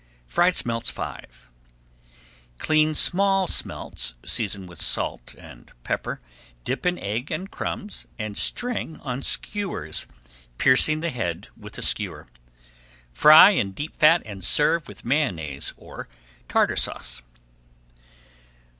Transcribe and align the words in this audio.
FRIED 0.27 0.55
SMELTS 0.55 0.89
V 0.89 1.03
Clean 2.57 2.95
small 2.95 3.45
smelts, 3.45 4.15
season 4.25 4.65
with 4.65 4.81
salt 4.81 5.35
and 5.35 5.71
pepper, 5.83 6.19
dip 6.63 6.87
in 6.87 6.97
egg 6.97 7.29
and 7.29 7.51
crumbs, 7.51 8.07
and 8.17 8.35
string 8.35 8.99
on 9.01 9.21
skewers, 9.21 10.07
piercing 10.57 11.01
the 11.01 11.11
head 11.11 11.49
with 11.55 11.77
a 11.77 11.83
skewer. 11.83 12.25
Fry 13.13 13.51
in 13.51 13.73
deep 13.73 13.93
fat 13.93 14.23
and 14.25 14.43
serve 14.43 14.87
with 14.87 15.05
Mayonnaise 15.05 15.71
or 15.77 16.07
Tartar 16.49 16.77
Sauce. 16.77 17.21